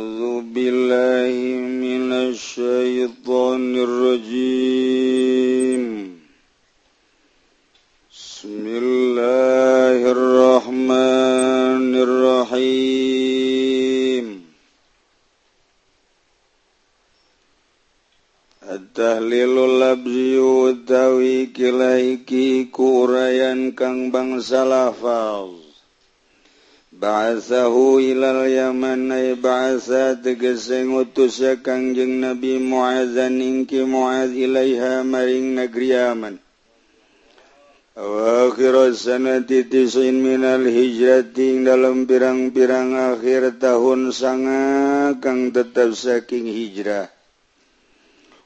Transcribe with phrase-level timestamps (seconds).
[0.00, 1.34] أعوذ بالله
[1.84, 5.82] من الشيطان الرجيم.
[8.12, 13.06] بسم الله الرحمن الرحيم.
[18.62, 25.65] التهليل الأبزي والتويك لايكي كوريان كان بان سلافاز
[26.96, 35.92] Ba'asahu ilal Yaman ay ba'asa tegese ngutusya Kangjeng Nabi Muazan ingki Muaz ilaiha maring negeri
[35.92, 36.40] Yaman.
[38.00, 44.64] Wa akhir sanati tis'in minal hijrati dalam pirang-pirang akhir tahun sanga
[45.20, 47.12] kang tetap saking hijrah.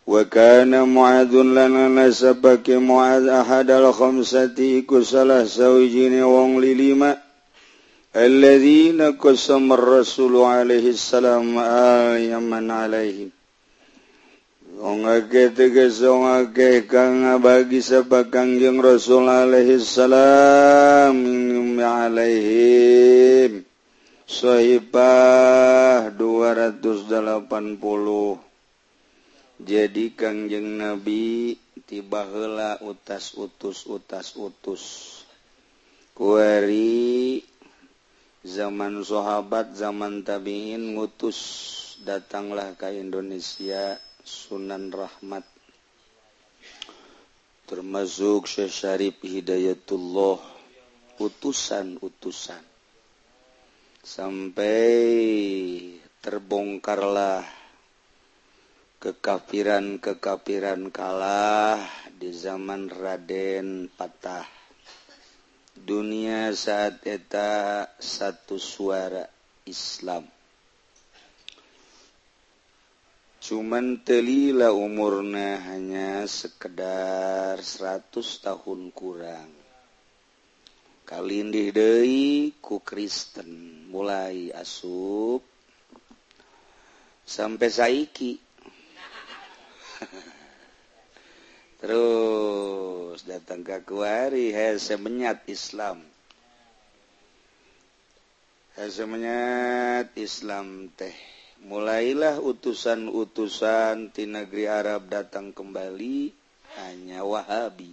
[0.03, 7.30] Wa kana Muadzun lana nasabaki Muaz ahadal khamsati ku salah sawijine wong lilima.
[8.16, 11.60] الذين قسم الرسول عليه السلام
[12.16, 13.36] ayaman alaihi
[14.76, 21.16] Wong akeh teges wong akeh kang bagi sapa Kangjeng Rasul alaihi salam
[21.80, 23.64] alaihim
[24.28, 27.48] Sahibah 280
[29.64, 31.56] Jadi Kangjeng Nabi
[31.88, 34.84] tiba heula utas utus utas utus
[36.12, 37.40] kuari
[38.45, 41.69] zaman sahabat zaman tabiin ngutus.
[42.01, 45.45] Datanglah ke Indonesia Sunan Rahmat.
[47.69, 50.41] Termasuk Syekh Syarif Hidayatullah.
[51.21, 52.65] Utusan-utusan.
[54.01, 54.89] Sampai
[56.25, 57.45] terbongkarlah
[59.01, 61.81] kekafiran-kekafiran kalah
[62.17, 64.60] di zaman Raden Patah.
[65.81, 69.25] Dunia saat eta satu suara
[69.65, 70.29] Islam.
[73.41, 78.13] Cuman telila umurna hanya sekedar 100
[78.45, 79.49] tahun kurang.
[81.09, 85.43] Kalindih deui ku Kristen mulai asup
[87.27, 88.39] sampai saiki
[91.81, 96.05] terus datang Kakuari semenyat Islam.
[98.77, 101.13] Semenyat Islam teh.
[101.61, 106.33] Mulailah utusan-utusan di negeri Arab datang kembali
[106.81, 107.93] hanya Wahabi.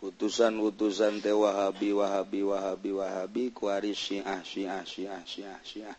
[0.00, 5.98] Utusan-utusan teh Wahabi Wahabi Wahabi Wahabi kuari Syiah Syiah Syiah Syiah Syiah.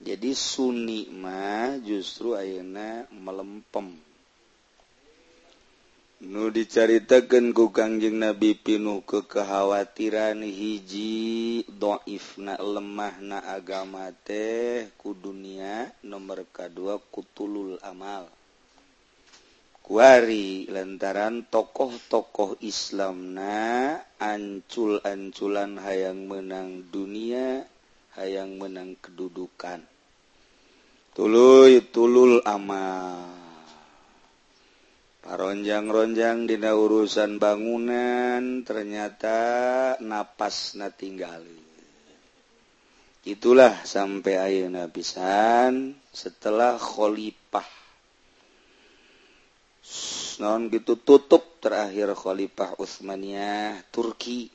[0.00, 4.09] Jadi Sunni mah justru ayeuna melempem.
[6.20, 15.88] nu dicaritakan ku Kangjeng Nabi pinuh ke kekhawatiran hiji dhoifna lemahna agama teh ku dunia
[16.04, 18.28] nomor kedua kutulul amal.
[19.80, 27.64] Kuari lantaran tokoh-tokoh Islamna ancul-anculan hayang menang dunia
[28.12, 29.80] hayang menang kedudukan.
[31.16, 33.49] Tuluy tulul amal.
[35.20, 39.38] paronjang-ronjang dina urusan bangunan ternyata
[40.00, 41.44] napas na tinggal
[43.24, 47.68] itulah sampai ayeuna pisan setelah khalifah.
[50.40, 54.48] Non gitu tutup terakhir khalifah Utsmaniyah Turki.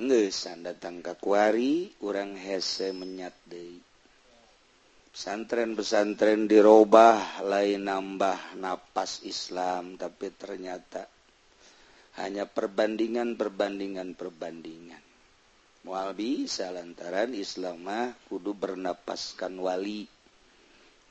[0.00, 3.89] Ngesan datang ke kuari orang hese menyat deui.
[5.20, 11.04] pesantren-pesantren dirubah lain nambah napas Islam tapi ternyata
[12.16, 15.04] hanya perbandingan perbandingan perbandingan
[15.84, 20.08] mual bisa lantaran Islamah kudu bernapaskan wali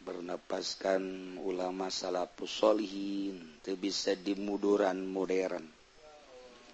[0.01, 5.69] bernapaskan ulama salafus solihin itu bisa dimuduran modern.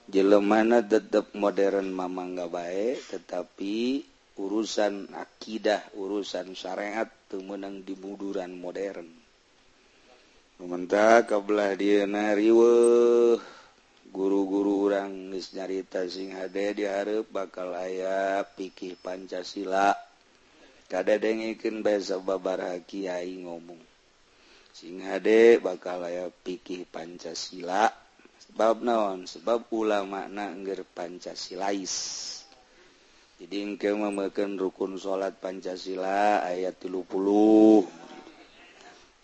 [0.08, 9.08] Jelemana tetap modern mamangga baik tetapi urusan akidah urusan syariat temenang dibuduran modern.
[10.60, 12.76] Mementah kebelah dia nariwe
[14.12, 19.96] guru-guru orang nyarita sing hade diharap bakal ayah pikir Pancasila.
[20.86, 23.80] Kada dengikin besa babara kiai ngomong
[24.76, 27.88] sing hade bakal ayah pikir Pancasila.
[28.52, 29.28] Sebab naon?
[29.28, 32.35] Sebab ulama na ngger Pancasilais
[33.46, 37.06] jadi engke memakan rukun salat Pancasila ayat 30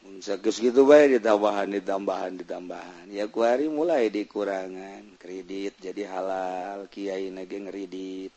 [0.05, 3.09] munsakus gitu baik ditambahan ditambahan ditambahan.
[3.09, 5.17] Ya ku hari mulai dikurangan.
[5.17, 8.29] Kredit jadi halal kiai nage ngeridit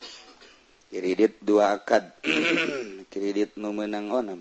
[0.89, 2.17] kredit dua akad.
[3.13, 4.41] Kredit nu menang onam.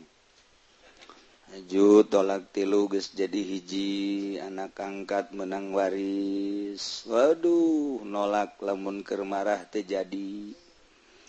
[1.68, 3.92] Ju tolak tilu geus jadi hiji
[4.40, 7.04] anak angkat menang waris.
[7.04, 10.63] Waduh nolak lamun keur marah teh jadi.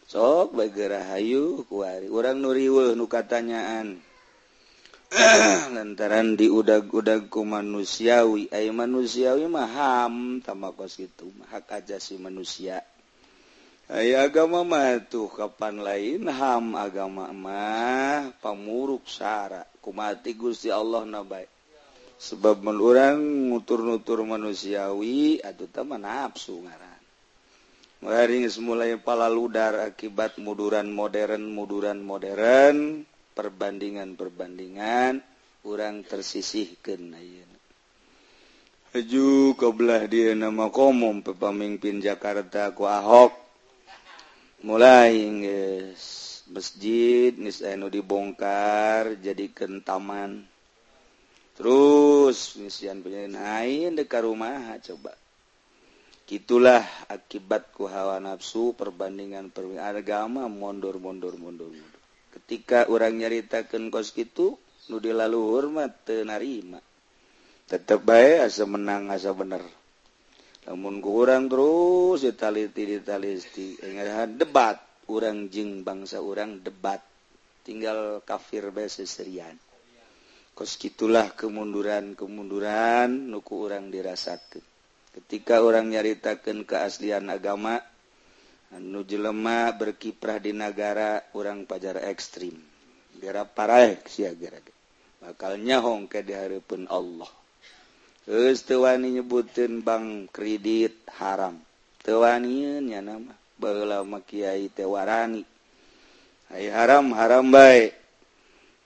[0.08, 2.08] sok bagerahayu kuari.
[2.12, 4.00] Orang nuriwe nu katanyaan.
[5.74, 8.50] Lantaran di udag-udagku manusiawi.
[8.50, 12.82] Ay manusiawi maham sama kos itu hak aja si manusia.
[13.86, 19.62] Ay agama mah tuh kapan lain ham agama mah pamuruk sara.
[19.84, 21.44] Kumati gusti Allah nabai
[22.24, 26.62] sebab menurang ngutur-nutur manusiawi atau teman nafsu
[28.04, 33.00] Waringis mulai pala ludar akibat muduran modern muduran modern
[33.32, 35.24] perbandingan-perbandingan
[35.64, 37.16] kurang tersisihkan
[38.92, 43.32] Haju kebelah dia nama komum pepamimpin Jakarta ku Ahok.
[44.68, 45.16] Mulai
[46.52, 50.44] masjid Nis Anu dibongkar jadi kentaman
[51.56, 55.23] terus misian penyain lain dekat rumah coba.
[56.24, 56.80] gitulah
[57.12, 62.00] akibatku hawa nafsu perbandingan perwi agama mondor mondor mondor mundur.
[62.32, 64.56] Ketika orang nyaritakan kos gitu
[64.88, 66.80] nudi lalu hormat tenarima
[67.68, 69.64] tetap baik asa menang asa bener.
[70.64, 73.76] Namun kurang terus ditaliti ditalisti
[74.34, 74.80] debat.
[75.04, 77.04] Orang jeng bangsa orang debat.
[77.60, 79.52] Tinggal kafir bese serian
[80.54, 84.73] kos gitulah kemunduran kemunduran nuku orang dirasakan
[85.14, 87.78] ketika orang nyaritakan keaslian agama
[88.74, 92.58] anu jelema berkiprah di negara orang pajar ekstrim
[93.22, 94.74] gara parah sia bakal
[95.22, 97.30] bakalnya hongke diharapun Allah
[98.24, 101.60] Terus tewani nyebutin bank kredit haram.
[102.00, 103.36] Tewaninya nama.
[103.60, 105.44] Bahala makiai tewarani.
[106.48, 107.92] Hai haram, haram baik.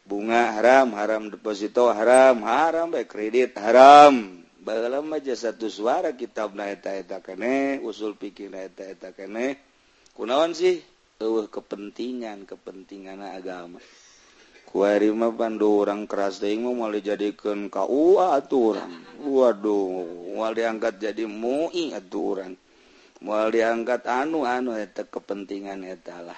[0.03, 4.38] Bunga haram, haram deposito haram, haram baik kredit haram.
[4.66, 9.58] lama satu suara kitab naeta kene usul pikir naeta kene.
[10.16, 10.82] Kunawan sih?
[11.19, 13.78] Uh, kepentingan kepentingan agama.
[14.69, 20.05] Kuarima pandu orang keras deing mau mau dijadikan KUA aturan waduh
[20.37, 22.52] mau diangkat jadi MUI aturan
[23.25, 26.37] mau diangkat anu anu eta kepentingan etalah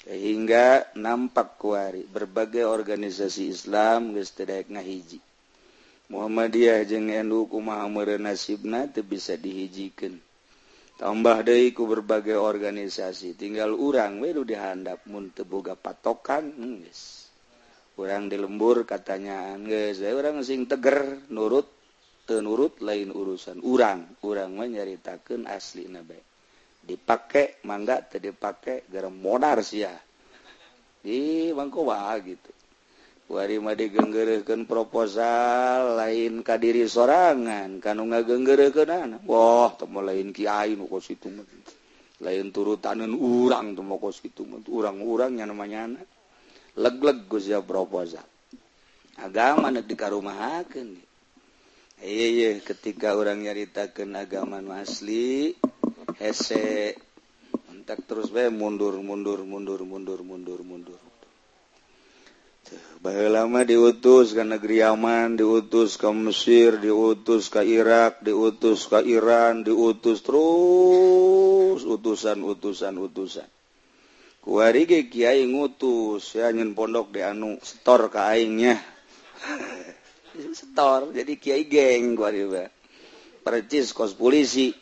[0.00, 4.48] sehingga nampak kuari berbagai organisasi Islam geus teu
[4.80, 5.20] hiji
[6.06, 7.90] Muhammadiyah jeung NU kumaha
[8.22, 10.14] nasibna teu bisa dihijikan.
[10.96, 17.26] Tambah deui ku berbagai organisasi, tinggal urang we dihandap mun teu boga patokan hmm, geus.
[18.00, 21.68] Urang di lembur katanyaan geus, urang sing teger nurut
[22.24, 26.22] teu nurut lain urusan urang, urang mah nyaritakeun aslina bae.
[26.80, 29.92] Dipake mangga teu dipake gara modar sia.
[31.04, 32.55] Di mangko wae gitu.
[33.26, 41.10] warima digenggerken proposal lain kadiri sorangan kan nga genggerken anak Wah temu lain Kiai kos
[41.10, 41.26] itu
[42.22, 46.06] lain turutanen urang tuh mau kos itu urang-urang namanya anak
[46.76, 48.24] leg-leg Gusya proposal.
[49.16, 50.88] Agama di dikarumahakeun
[52.04, 55.56] iya ketika orang nyaritakeun agama nu asli
[56.20, 56.92] hese
[57.72, 61.00] entak terus bae mundur mundur mundur mundur mundur mundur.
[63.06, 70.26] lama diutus ke negeri Yaman diutus ke Mesir diutus ke Irak diutus ke Iran diutus
[70.26, 73.48] terus utusan-utusan-utusan.
[75.10, 78.78] Kiai ngutus ya nyen pondok di anu setor ke aingnya.
[80.58, 82.70] Setor jadi Kiai geng gua riba
[83.46, 84.74] percis kos polisi.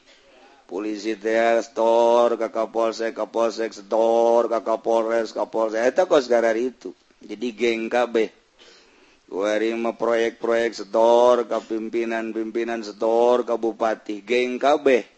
[0.64, 5.92] Polisi teh setor ke Kapolsek Kapolsek setor ke Kapolres kapolsek.
[5.92, 6.96] Eta kos gara itu.
[7.24, 8.28] jadi geng kabeh.
[9.32, 14.20] Warima proyek-proyek setor ke pimpinan-pimpinan setor kabupati.
[14.20, 15.08] Geng kabeh.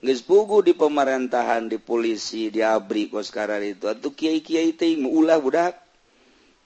[0.00, 3.84] Geus pugu di pemerintahan di polisi di abri kok sekarang itu.
[3.84, 5.76] Atuh kiai-kiai teh ulah budak.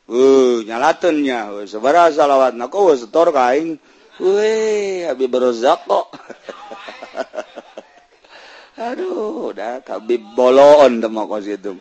[0.07, 3.75] Uh nyalatennya uh, sabaraha salawatna kok setor ka aing?
[4.23, 6.15] Weh abi berozak kok.
[8.87, 11.75] Aduh udah Habib bolon teh mah itu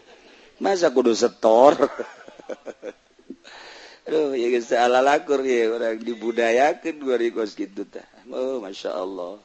[0.57, 1.77] masa kudu setor?
[5.03, 6.95] lakur orang dibudayakan
[7.55, 7.83] gitu
[8.31, 9.39] oh, Masya Allah.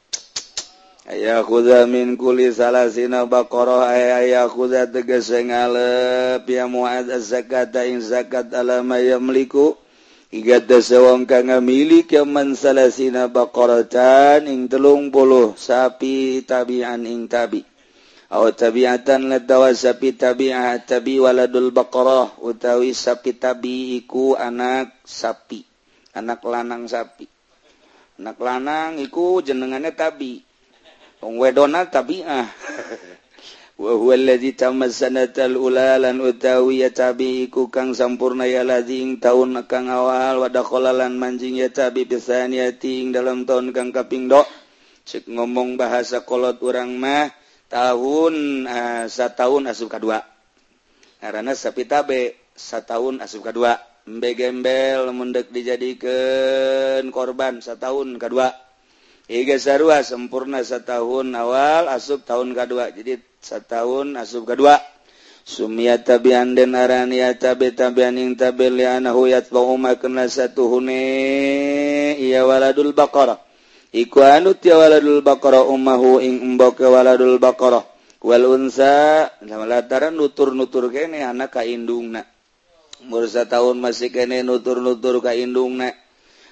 [1.09, 8.03] Aya khuzamin kuli salah sina bakqarah aya aya khuza tegas ngalep ya muad zakat in
[8.03, 9.79] zakat alama yamliku.
[10.29, 15.09] Iga sewang kang ngamilik ya man salasina baqaratan ing 30
[15.57, 17.65] sapi tabian ing tabi.
[18.29, 25.69] tabiatan dawa sapi tabiah tabi waladul baqarah utawi sapi tabi iku anak sapi
[26.19, 27.27] anak lanang sapi.
[28.19, 30.43] Anak lanang iku jenengannya tabi.
[31.23, 32.47] Wong wedona tabiah
[33.79, 39.87] wa huwa alladhi tamassanatal ulalan utawi ya tabi iku kang sampurna ya ladzi taun kang
[39.87, 44.43] awal wa dakhalalan manjing ya tabi bisaniyati dalam taun kang kaping do
[45.07, 47.31] cek ngomong bahasa kolot urang mah
[47.69, 50.19] tahun eh, uh, tahun asub K2
[51.21, 53.61] karena sapitabe tahun asub K2
[54.19, 58.37] begembel mendek dijadikan korban setahun K2
[59.29, 64.81] Iga sarua sempurna setahun awal asub tahun kedua jadi setahun asub kedua
[65.49, 71.01] Sumia tabian dan arania tabi tabian ing tabi lianahu yatba'u makna satuhune
[72.21, 73.48] iya waladul baqarah.
[73.93, 77.85] iku anu tiwaladul baqarah ummahu ing embo waladul baqarah.
[78.19, 82.27] Wal unsa lataran nutur-nutur kene anak ka indungna
[82.99, 85.95] umur tahun masih kene nutur-nutur ka indungna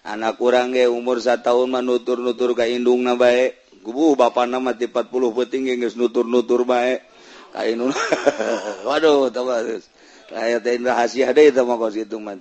[0.07, 3.51] anak kurang ge umur tahun mah nutur-nutur ka indungna bae
[3.83, 7.03] gubu bapak nama ti 40 peting geus nutur-nutur bae.
[7.51, 7.91] Ka indung
[8.87, 9.91] waduh tawas
[10.31, 12.39] teh rahasia deui mah kos itu mah.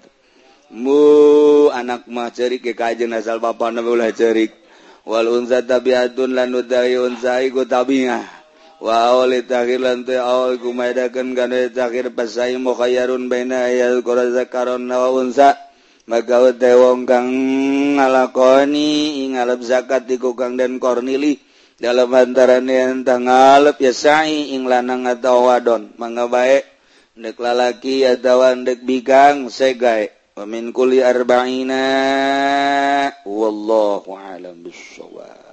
[0.71, 1.03] Mu
[1.71, 4.66] anak mah cerik ke kajen asal bapak nama ulah cerik.
[5.07, 8.27] walunza tabiatun lan utawi unza iku tabi'ah.
[8.77, 14.85] Wa awli takhir lan tu awal kumaidakan kana takhir pasai mukhayyarun baina ayat quraza zakaron
[14.85, 15.57] wa unza.
[16.07, 17.27] Maka utai wong kang
[17.99, 19.35] ngalakoni ing
[19.65, 21.41] zakat iku kang dan kornili.
[21.77, 25.93] Dalam antaran yang tangalep ya sa'i ing lanang atau wadon.
[25.97, 26.63] Mangga bae
[27.17, 31.72] ndek lalaki atau ndek bikang segae ومن كل أربعين
[33.26, 35.52] والله أعلم بالصواب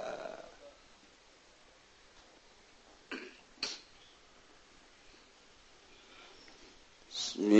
[7.11, 7.51] بسم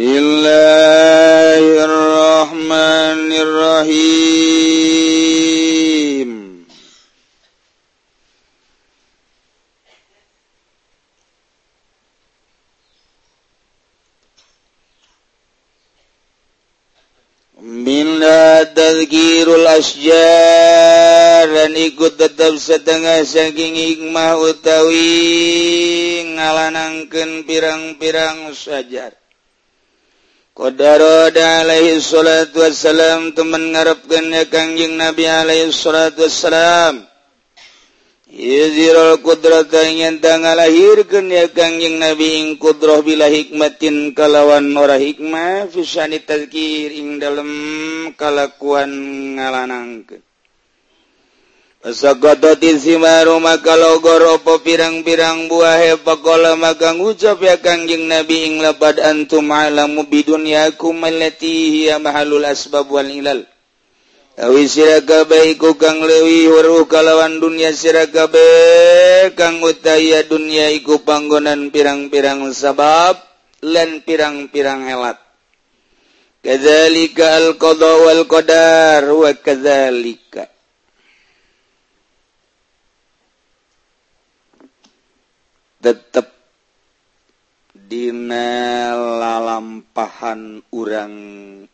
[19.80, 29.14] asyaran ikut tetap setengah saking hikmah utawi ngalanangkan pirang-pirang sajar.
[30.54, 37.13] Qadara alaihi salatu wassalam teman ngarepkeun ya Kangjeng Nabi alaihi salatu wassalam.
[38.34, 46.18] Izirul kudrata nyentang ngalahirkeun ya kangjing Nabi ing kudroh bila hikmatin kalawan ora hikmah fisani
[46.18, 47.46] tazkir ing dalem
[48.18, 48.90] kalakuan
[49.38, 50.18] ngalanangkeun.
[51.86, 58.98] Sakatati simaru maka logor opo pirang-pirang buah pakola maka ngucap ya kangjing Nabi ing lapad
[58.98, 63.46] antum alamu bidunya allati hiya mahalul asbab wal ilal.
[64.34, 73.14] Awi siragabaiku kang lewi waru kalawan dunia siragabe kang utaya dunia iku panggonan pirang-pirang sabab
[73.62, 75.22] lan pirang-pirang helat.
[76.42, 80.50] Kadzalika al-qada wal qadar wa kadzalika
[85.78, 86.34] tetap
[87.70, 91.14] dina lalampahan urang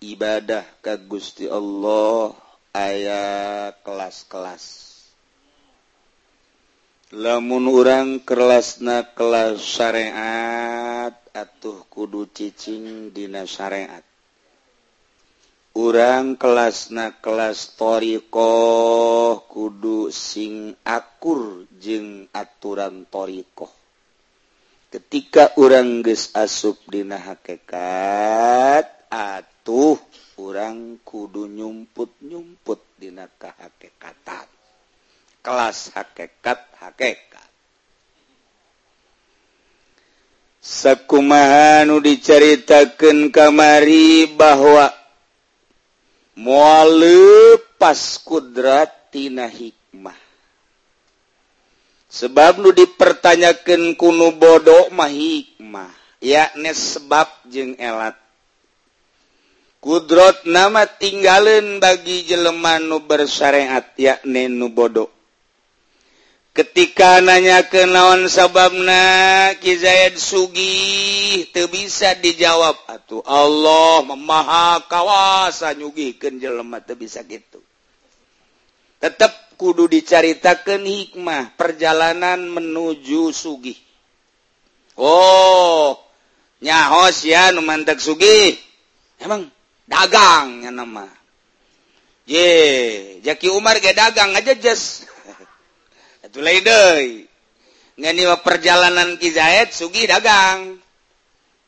[0.04, 4.64] ibadah ka Gusti Allah aya kelas-kelas.
[7.10, 14.06] Lamun urang kelasna kelas syariat atuh kudu cicing dina syariat.
[15.74, 23.70] Urang kelasna kelas thorioh kudu sing akur jeung aturan thorioh
[24.90, 29.94] ketika orang ges asup dina hakekat atuh
[30.40, 34.48] orang kudu nyumput nyumput dinata hakekatan.
[35.44, 37.50] Kelas hakekat hakekat.
[40.60, 44.92] Sakumahanu diceritakan kamari bahwa
[46.36, 50.20] mualepas kudratina hikmah.
[52.10, 55.88] Sebab nu dipertanyakan kuno bodoh mah hikmah.
[56.20, 58.19] Yakni sebab jeng elat
[59.80, 65.08] kudrot nama tinggalin bagi jeleman nu bersyariat yakni nu bodoh.
[66.50, 76.42] Ketika nanya ke naon sababna Kizayat Sugi itu bisa dijawab atuh Allah memaha kawasa nyugihkeun
[76.42, 77.62] jelema teu bisa gitu.
[78.98, 83.78] Tetap kudu dicaritakan hikmah perjalanan menuju Sugih.
[84.98, 85.96] Oh
[86.60, 88.58] nyahos ya numantak Sugi
[89.22, 89.48] emang
[89.90, 91.10] dagangnya nama.
[92.30, 92.46] Ye
[93.26, 95.02] Jaki Umar ge dagang aja jas
[96.22, 97.26] itu lain deui
[98.46, 100.78] perjalanan Ki Zaid sugih dagang.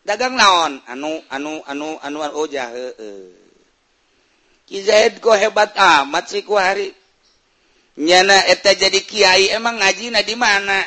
[0.06, 0.78] Dagang naon?
[0.86, 3.26] Anu anu anu anu ojah heeh
[4.70, 6.94] Ki Zaid kok hebat amat sih ku hari.
[7.98, 10.80] Nyana eta jadi kiai emang ngaji na di mana?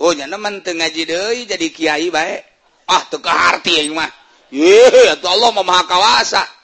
[0.00, 2.40] Oh nyana menteng ngaji deui jadi kiai bae.
[2.88, 4.10] Ah teu kaharti aing mah.
[4.48, 6.61] Ye Allah mah maha kawasa.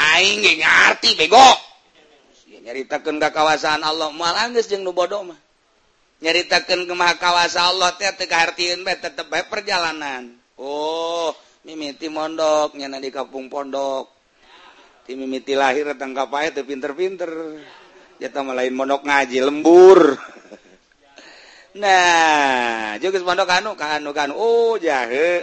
[0.00, 1.48] aing ge ngarti bego.
[2.60, 4.12] Nyaritakeun ka kawasan Allah.
[4.12, 5.38] Moal geus jeung nu bodoh mah.
[6.20, 10.36] Nyaritakeun ke maha kawasa Allah teh teu kahartieun bae tetep bae perjalanan.
[10.60, 11.32] Oh
[11.64, 14.12] mimiti mondok nyana di kampung pondok.
[15.08, 17.58] Ti mimiti lahir datang ka pae teu pinter-pinter.
[18.20, 20.00] Eta mah lain mondok ngaji lembur.
[21.70, 25.38] Nah juga pondok anu kanu kan oh jahe.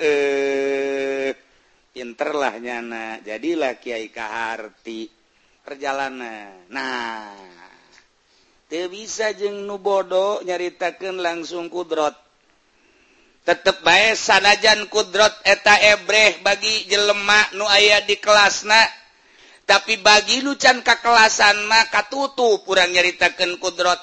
[1.98, 3.18] pinterlah nyana.
[3.26, 5.10] Jadilah Kyai Kaharti.
[5.66, 6.70] Perjalanan.
[6.70, 7.34] Nah.
[8.70, 12.14] Bisa jeng nubodo nyaritakan langsung kudrot.
[13.48, 18.86] Tetep baik sanajan kudrot eta ebreh bagi jelemak nu aya di kelasna.
[19.64, 24.00] Tapi bagi lucan kekelasan maka katutup kurang nyaritakan kudrot.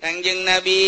[0.00, 0.82] Kanjeng Nabi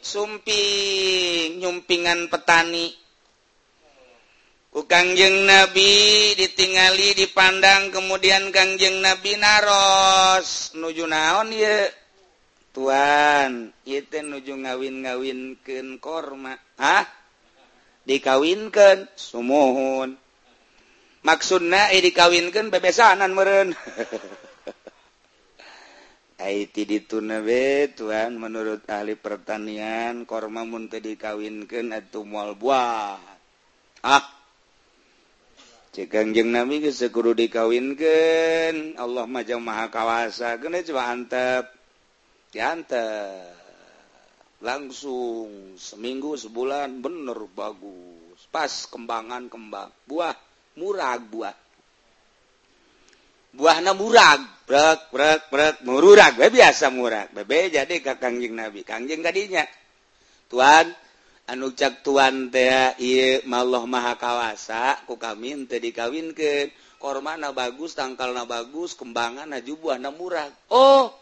[0.00, 3.07] sumping nyumpingan petani.
[4.86, 10.76] Kangjeng Nabi ditingali dipandang kemudian Kangjeng Nabi naros.
[10.78, 11.90] Nuju naon ye?
[12.70, 16.54] Tuhan itu nuju ngawin ngawinken korma.
[16.78, 17.08] Ah
[18.06, 20.14] dikawinkan sumuhun.
[21.26, 23.74] Maksudna eh dikawinkan bebesanan meren
[26.38, 33.18] Aiti dituna be Tuhan menurut ahli pertanian korma mun teu dikawinkeun atuh moal buah.
[34.06, 34.37] Ah
[35.98, 40.54] cekangjeng nabi ke sekuru dikawinkan Allah majang maha kawasa.
[40.62, 41.66] Kena coba antep.
[42.54, 43.58] Diantep.
[44.62, 48.46] Langsung seminggu sebulan bener bagus.
[48.54, 49.90] Pas kembangan kembang.
[50.06, 50.38] Buah
[50.78, 51.56] murag buah.
[53.58, 54.46] Buahna murag.
[54.70, 55.74] Brek brek brek.
[55.82, 56.38] Mururag.
[56.38, 57.34] Biasa murag.
[57.34, 58.86] Bebe jadi ke kangjeng nabi.
[58.86, 59.66] Kangjeng kadinya
[60.46, 60.94] Tuhan
[61.48, 68.44] anu cak tuan teh maha kawasa ku kami teh dikawin ke kormana bagus tangkal na
[68.44, 70.52] bagus kembangan naju buahna murah.
[70.68, 71.16] Oh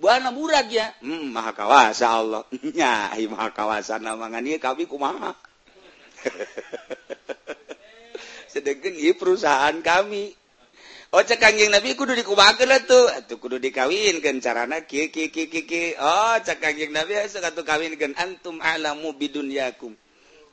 [0.00, 0.96] buah na murah ya?
[1.04, 2.42] Hmm, mahakawasa Allah.
[2.76, 5.36] Nyai mahakawasa namangan ieu kami kumaha?
[8.52, 10.39] Sedangkan iya perusahaan kami.
[11.10, 13.10] Oce kangjeng nabi kudu dikubakan tuh.
[13.26, 18.14] Tuh kudu dikawinkeun carana ki ki ki ki ki oh cek kangjeng nabi sekatu kawinkan
[18.14, 19.98] antum alamu bidunyakum.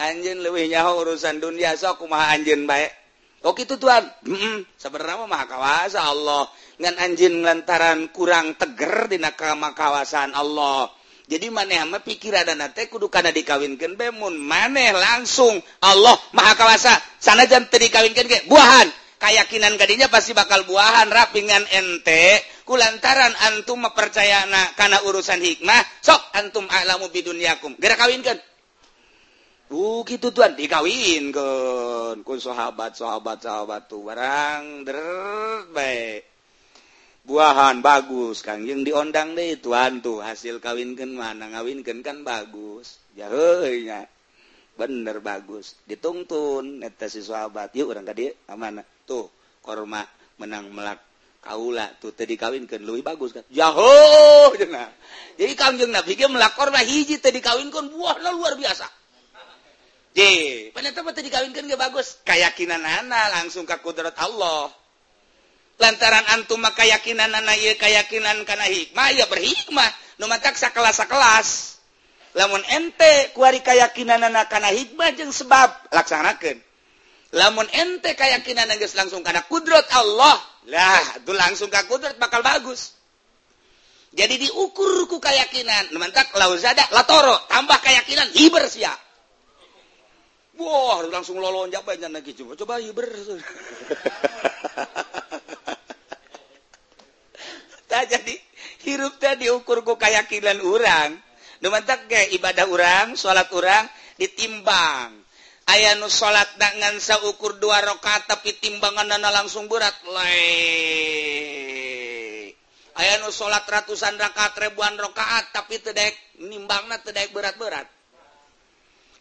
[0.01, 2.89] Anjeun anjen lebih nyaho urusan dunia sok kumaha anjeun anjen baik
[3.53, 4.01] kitu tuan.
[4.25, 4.55] Mm -mm.
[4.81, 6.49] sebenarnya mah kawasa Allah.
[6.81, 10.89] Ngan anjeun lantaran kurang teger di nakama kawasan Allah.
[11.29, 15.61] Jadi maneh mah pikiran dan nate kudu kana dikawinkan bemun maneh langsung.
[15.85, 16.97] Allah maha kawasa.
[17.21, 18.89] Sana teu dikawinkeun ke buahan.
[19.17, 26.21] keyakinan gadinya pasti bakal buahan rapingan ente kulantaran antum mempercaya anak karena urusan hikmah sok
[26.37, 27.77] antum alamu bidunyakum.
[27.77, 28.37] Gerak kawinkan
[29.67, 30.55] Uh, gitu tuan.
[30.55, 31.49] Dikawin ke
[32.23, 34.99] kun sahabat sahabat sahabat tuh barang der
[35.75, 36.23] baik
[37.27, 38.63] buahan bagus kang.
[38.63, 40.23] Yang diondang deh tuan tuh.
[40.23, 43.03] Hasil kawinkan mana ngawinkan kan bagus.
[43.11, 44.07] Ya heunya
[44.77, 49.27] bener bagus dituntun si sahabat yuk orang tadi amanah tuh
[49.65, 50.05] korma
[50.37, 51.01] menang melak
[51.41, 54.93] kaula tuh tadi kawinkan lebih bagus kan jauh jenah
[55.35, 58.85] jadi kangjeng nabi dia melak korma hiji tadi kawinkan buahnya luar biasa
[60.17, 60.21] J,
[60.73, 62.17] ternyata tadi kawinkan gak bagus.
[62.25, 64.73] Keyakinan anak langsung ke kudrat Allah.
[65.77, 69.85] lantaran antum maka keyakinan anak iya keyakinan karena hikmah ya berhikmah.
[70.17, 71.76] Numatak sakelas-sakelas.
[72.37, 76.61] lamun ente kuari kayakakinan anak-kana hikmah jeung sebab laksanakan
[77.33, 80.37] lamun ente kayakakinan nangis langsung karena kudrat Allah
[80.69, 82.95] lah itu langsung ke kudrat bakal bagus.
[84.15, 88.93] Jadi diukurku kayakakinan mentak lauzada latoro tambah kayakakinan hiber sia.
[90.57, 93.07] Wah langsung lolonjak banyak lagi coba coba hiber.
[97.87, 98.35] Tak jadi
[98.83, 101.15] hirup tadi diukurku kayakakinan orang
[101.57, 102.05] Dumantak
[102.37, 105.27] ibadah urang, salat urang ditimbang.
[105.67, 109.99] Aya nu salat dengan saukur dua rakaat tapi timbangan nana langsung berat.
[110.07, 110.39] Lai.
[112.95, 117.83] Aya nu salat ratusan rakaat ribuan rakaat tapi tedek nimbangna tedek berat-berat.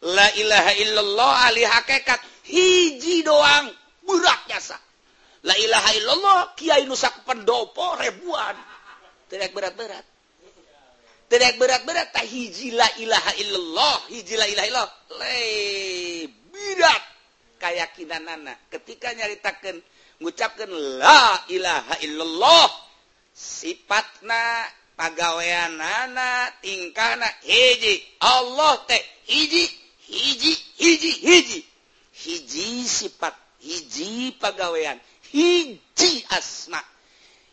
[0.07, 3.66] La ilaha illallah ahli hakikat hiji doang
[4.07, 4.79] berat nyasa.
[5.42, 8.55] La ilaha illallah kiai nusak pendopo ribuan.
[9.27, 10.15] Tedek berat-berat.
[11.26, 14.90] tidak berat-berat tak hijila ilaha illallah hijila ilaha illallah.
[16.54, 17.02] Bidat
[17.58, 19.82] keyakinan anak ketika nyaritakan
[20.22, 20.70] mengucapkan
[21.02, 22.68] la ilaha illallah
[23.34, 28.06] sifatna pagawean anak tingkahna hiji.
[28.22, 29.66] Allah teh hiji
[30.06, 31.60] hiji hiji hiji.
[32.16, 34.96] Hiji sifat hiji pagawean
[35.34, 36.80] hiji asma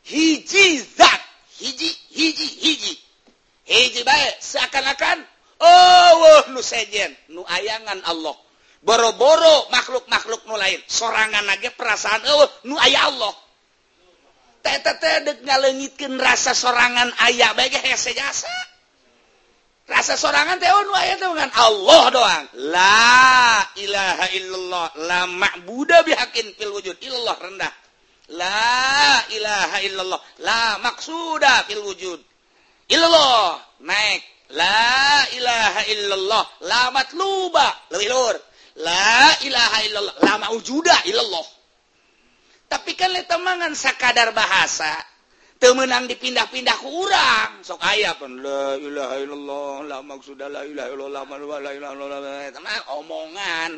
[0.08, 1.22] hiji zat
[1.60, 2.94] hiji hiji hiji.
[3.64, 3.96] Eh,
[4.44, 5.24] seakan-akan
[5.64, 8.36] oh nusejen nu ayangan Allah.
[8.84, 10.84] Boro-boro makhluk-makhluk nu lain.
[10.84, 13.32] Sorangan aja perasaan oh nu aya Allah.
[15.44, 18.52] Ngalengitkan rasa sorangan ayah baik hese jasa.
[19.88, 22.46] Rasa sorangan teh oh nu aya teh dengan Allah doang.
[22.68, 27.74] La ilaha illallah la ma'budu bihaqin fil wujud illallah rendah.
[28.36, 32.33] La ilaha illallah la maksuda fil wujud.
[32.94, 33.60] Illallah.
[33.82, 34.22] Naik.
[34.54, 36.44] La ilaha illallah.
[36.70, 37.68] La matluba.
[37.90, 38.36] Lebih lur.
[38.86, 40.16] La ilaha illallah.
[40.22, 41.48] La maujuda illallah.
[42.70, 44.90] Tapi kan temangan sakadar bahasa
[45.64, 51.72] temenang dipindah-pindah kurang sok ayah pun la ilaha illallah la maksuda la ilaha illallah la
[51.72, 52.82] ilaha illallah.
[53.00, 53.72] Omongan.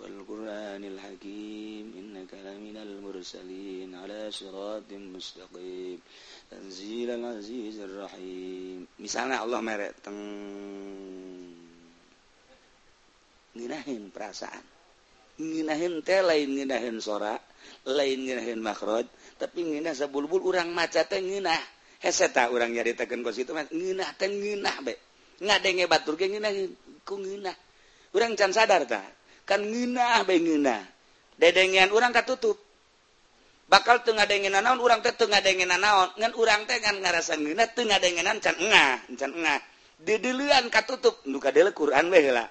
[0.03, 5.99] والقرآن الحكيم إنك لمن المرسلين على صراط مستقيم.
[6.51, 8.99] تنزيل العزيز الرحيم.
[8.99, 10.19] Misalnya Allah merek teng
[13.55, 14.67] nginahin perasaan.
[15.39, 17.39] Nginahin teh lain nginahin sora
[17.87, 19.07] lain nginahin makhraj
[19.39, 21.63] tapi nginah sabulbul urang maca teh nginah
[22.03, 24.99] heseta urang nyaritakeun ka situ nginah teh nginah be.
[25.47, 26.75] Ngadenge batur ge nginahin
[27.07, 27.55] ku nginah
[28.19, 30.77] urang can sadar tah kan ngina ngina
[31.39, 32.55] dedengan urang katutup.
[33.73, 36.13] Bakal tengah dengen naon urang teh tengah dengen naon.
[36.21, 39.59] Ngan urang teh ngan ngarasa ngina tengah dengenan can engah can engah.
[39.97, 41.25] Dedeulean katutup.
[41.25, 42.47] Nu kadele Quran we heula.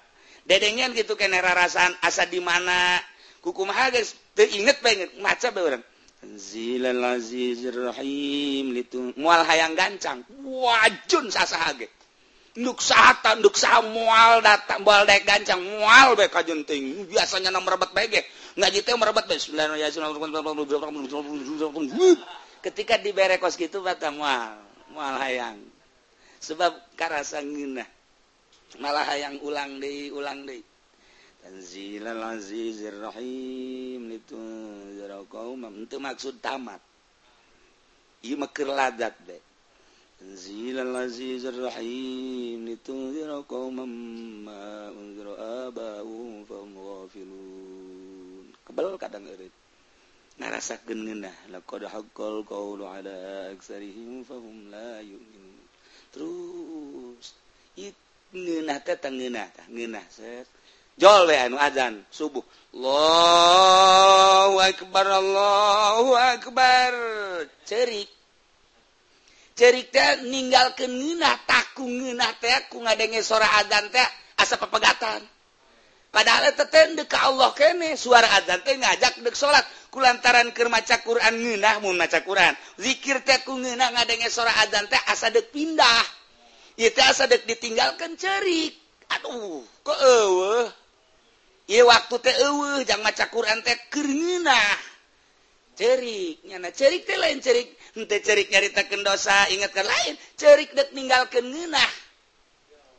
[0.49, 2.97] Dedengan gitu kene rarasan asa di mana?
[3.45, 5.84] Kukum hages teu inget banget maca bae urang.
[6.38, 10.25] Zilal azizir rahim litu moal hayang gancang.
[10.41, 11.86] Wajun sasaha ge.
[12.60, 18.28] mual datang baldek gancang mual baik kajunting biasanya nomor merebet baik
[18.60, 19.40] ngaji teh merabat baik
[22.62, 24.62] ketika dibere kos gitu bata mual.
[24.94, 25.60] Mual hayang.
[26.42, 27.88] Sebab karasa ngeunah
[28.80, 30.64] malah hayang ulang deui ulang deui
[31.42, 34.12] tanzilal azizir rahim.
[34.14, 34.38] Itu
[35.00, 36.82] zara qaumam teu maksud tamat.
[38.22, 39.42] Ieu mah keur ladat bae
[40.21, 43.85] تنزيل العزيز الرحيم لتنذر قوما
[44.47, 45.29] ما أنذر
[45.69, 49.55] آباؤهم فهم غافلون kebal kadang eureut
[50.42, 55.64] ngarasakeun ngeunah laqad haqqal qawlu ala aksarihim fahum la yu'minun
[56.11, 57.27] terus
[57.79, 57.97] it
[58.35, 60.51] ngeunah teh teh ngeunah tah ngeunah set
[60.99, 66.92] jol we anu azan subuh Allahu akbar Allahu akbar
[67.64, 68.11] cerik
[69.56, 74.08] cerita meninggal ke Minah takungah aku ngadenge suara adzan teh
[74.40, 75.22] asa pepegatan
[76.12, 79.64] padahal teten deka Allah kene suara adzan teh ngajak dek salat.
[79.92, 82.56] Kulantaran keur maca Quran ngeunah mun maca Quran.
[82.80, 86.04] Zikir teh ku ngeunah ngadenge suara adzan teh asa dek pindah.
[86.80, 88.72] Ieu teh asa dek ditinggalkan cerik.
[89.20, 90.72] Aduh kok eueuh?
[91.68, 94.90] Ieu waktu teh eueuh jang maca Quran teh keur ngeunah
[95.82, 97.74] ceriknya cerik lain cerik.
[97.98, 100.13] Cerik nyarita dosa ingatkan lain.
[100.38, 101.82] Cerik dek ninggalkeun ngeunah.
[101.82, 101.91] Ngenah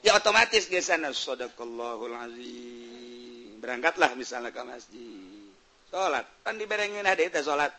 [0.03, 3.63] ya otomatis gesana sadaqallahul azim.
[3.63, 5.47] Berangkatlah misalnya ke masjid.
[5.95, 7.71] Salat kan dibereng deui teh salat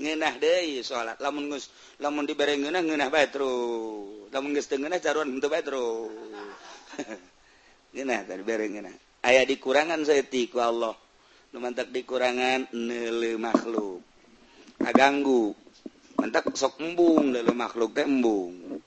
[0.00, 1.68] ngeunah deui salat lamun geus
[2.00, 4.32] lamun dibereng ngeunah ngeunah bae terus.
[4.32, 6.08] Lamun geus teu ngeunah caruan henteu bae terus.
[7.92, 8.96] Ngeunah tadi bereng ngeunah.
[9.20, 10.96] Aya dikurangan saeutik ku Allah.
[11.52, 14.09] Nu mantak dikurangan neuleuh makhluk.
[14.84, 15.52] Aganggu.
[16.20, 18.80] Mantak sok embung leuleuh makhluk teh embung.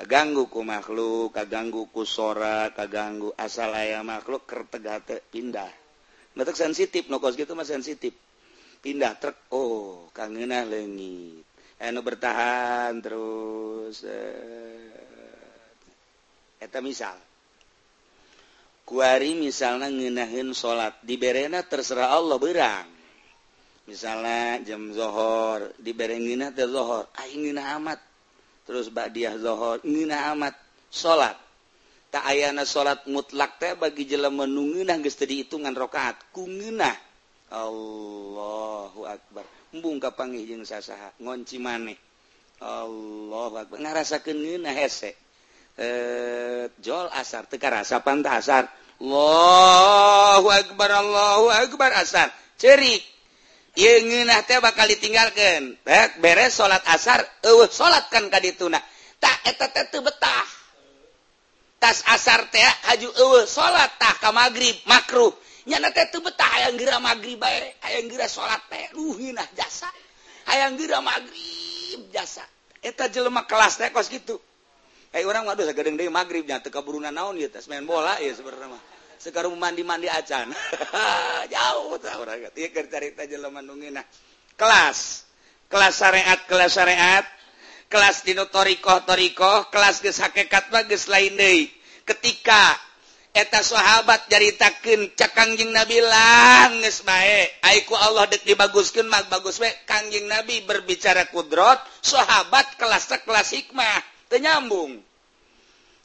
[0.00, 5.68] Gangguku makhluk ka gangguku sora ka ganggu asal aya makhluk kertegate pindah.
[6.56, 8.16] Sensitif nokos gitu mas sensitif.
[8.80, 11.44] Pindah truk oh kangenah legit
[11.80, 14.88] anu bertahan terus eh.
[16.80, 17.16] misal.
[18.88, 22.99] Kuari misalnya ngenahin salat di berena terserah Allah berang
[23.90, 27.10] misalnya jam zohor diberengina teh zohor.
[27.18, 27.98] Aing amat.
[28.70, 30.54] Terus badiah zohor ngina amat.
[30.90, 31.34] Salat
[32.10, 36.94] tak ayana salat mutlak teh bagi jelema nu ngeunah geus teu dihitungan rakaat ku ngeunah.
[37.50, 39.46] Allahu akbar.
[39.74, 41.14] Embung kapangih jeung sasaha.
[41.22, 41.98] Ngonci maneh.
[42.62, 43.78] Allahu akbar.
[43.78, 45.14] Ngarasakeun ngeunah hese.
[45.78, 47.46] Eh jol asar.
[47.46, 48.66] Teu karasa pantas asar.
[48.98, 52.30] Allahu akbar Allahu akbar asar.
[52.58, 53.02] Cerik.
[53.80, 55.78] ngenah teh bakal ditinggalkan
[56.20, 58.76] beres salat asar uh, salatkan ka dituna.
[59.20, 60.48] Tak eta teh teu betah.
[61.80, 65.32] Tas asar teh haju eueuh salat tah ka magrib makruh.
[65.64, 69.88] Nyana teh teu betah hayang geura magrib bae hayang geura salat teh duh ngeunah jasa.
[70.52, 72.44] Hayang geura magrib jasa.
[72.84, 74.36] Eta jelema kelas teh kos kitu.
[75.10, 78.36] Eh orang aduh sagedeung deui magrib nya teu kaburuna naon ieu teh main bola ieu
[78.36, 78.99] sebenarnya mah.
[79.20, 80.48] sekarang mandi-mandi acan
[81.52, 84.00] jauh cerita jelemandungin
[84.56, 85.28] kelas.
[85.68, 87.24] Kelas syariat kelas syariat.
[87.92, 89.04] Kelas Dino Torikoh.
[89.04, 91.68] Torikoh kelas hakekat bagus lain deh
[92.08, 92.74] ketika
[93.30, 99.68] eta sahabat jaritakin cakangjing nabi langes baik aiku Allah dek dibaguskan mag bagus we.
[99.84, 104.00] Kangjing nabi berbicara kudrot sahabat kelas kelas hikmah.
[104.30, 105.09] Tenyambung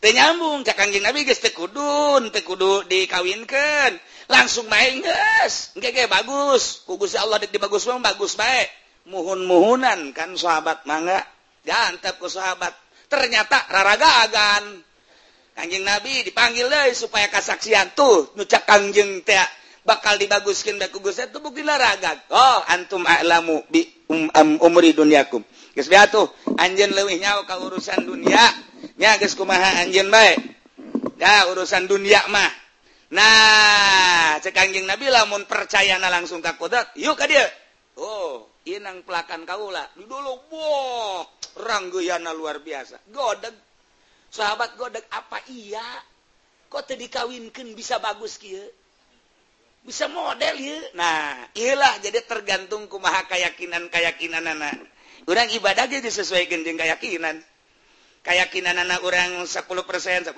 [0.03, 3.97] penyambung Kangjeng Nabi guys tekudun tekudu dikawinkan
[4.31, 6.83] langsung main guys nggak bagus.
[6.87, 8.69] Kugus Allah di bagus bang bagus baik
[9.05, 11.21] muhun muhunan kan sahabat mangga
[11.65, 12.73] gantap ku sahabat.
[13.05, 14.81] Ternyata raragagan.
[15.55, 18.35] Kanjeng Nabi dipanggil deh supaya kasaksian tuh.
[18.35, 19.39] Nucak Kanjeng teh
[19.85, 25.45] bakal dibaguskan dan kugus itu bukti ragag oh antum a'lamu bi um, um, umri dunyakum.
[25.77, 26.27] Guys tuh
[26.59, 28.41] anjeun leuwih nyawa ka urusan dunia.
[28.95, 30.39] nyages kumaha anjen baik
[31.19, 32.51] ya urusan dunia mah.
[33.15, 36.91] Nah cekanjing nabi lamun percaya na langsung ka kodrat.
[36.99, 37.45] Yuk ka dia.
[37.95, 41.23] Oh inang pelakan kaula dulu boh
[41.61, 42.99] rangguyana luar biasa.
[43.11, 43.55] Godeg.
[44.33, 45.85] Sahabat godeg apa iya?
[46.67, 48.65] Kok tadi dikawinkan bisa bagus kia
[49.85, 54.73] bisa model ya nah iyalah jadi tergantung kumaha keyakinan keyakinan anak
[55.29, 57.37] orang ibadah jadi sesuai gendeng keyakinan
[58.25, 60.33] kayakakinan anak orang 10% 10%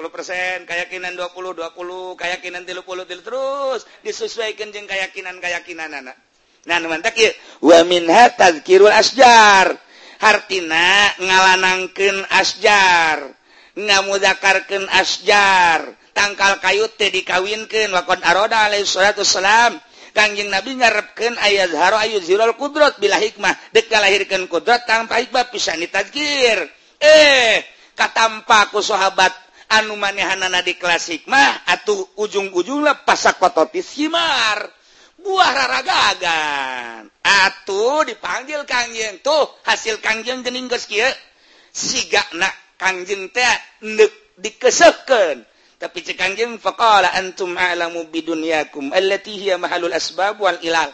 [0.68, 3.82] kayakakinan 20 20 kayakakinan 30 30 terus.
[4.04, 6.20] Disesuaikan jeng kayakakinan kayakakinan anak.
[6.68, 7.32] Nah mantap ya
[7.64, 9.80] wa minha tazkirul asjar.
[10.20, 13.32] Hartina ngalanangkeun asjar.
[13.80, 15.96] Ngamudzakarkeun asjar.
[16.12, 17.96] Tangkal kayu teh dikawinkeun.
[17.96, 19.80] Waqad aroda alaihi salatu wassalam.
[20.12, 23.54] Kangjeng Nabi ngarepkeun ayat haro ayu zirul kudrat bila hikmah.
[23.70, 26.66] Dek lahirkan kudrat tanpa hikmah pisan ditazkir.
[26.98, 29.34] Eh katampaku sahabat
[29.74, 34.70] anu manehanana di klasik mah atuh ujung-ujunglah pasak kototis himar.
[35.18, 41.10] Buah raragagan atuh dipanggil kangjeng tuh hasil kangjeng gening geus kieu.
[41.74, 45.44] Siga nak kangjeng teh neuk dikeseukeun
[45.78, 50.90] tapi cek kangjeng faqala antum a'lamu bidunyakum allati hiya mahalul asbab wal ilal.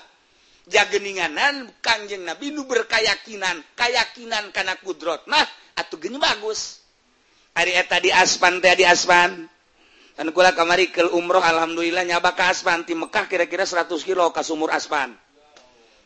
[0.68, 5.44] Jageninganan kangjeng nabi nu berkayakinan kayakinan kana kudrot mah
[5.80, 6.83] atuh geuning bagus.
[7.54, 9.46] eta di aspan teh di aspan.
[10.13, 12.86] Dan kula kamari ke umroh alhamdulillah nyaba ke aspan.
[12.86, 15.13] Di Mekah kira-kira 100 kilo ke sumur aspan.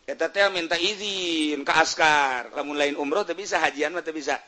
[0.07, 2.55] Eta teh minta izin ke askar.
[2.55, 4.39] Lamun lain umroh teh bisa hajian mah teh bisa.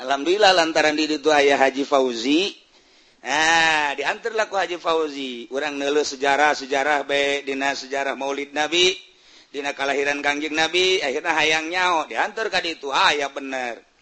[0.00, 2.50] Alhamdulillah lantaran di itu ayah Haji Fauzi.
[3.22, 5.46] Nah diantarlah ku Haji Fauzi.
[5.54, 8.96] Orang nele sejarah sejarah baik dina sejarah maulid Nabi
[9.54, 13.93] dina kelahiran kangjeng Nabi akhirnya hayang nyao diantar ka itu ayah ah, bener.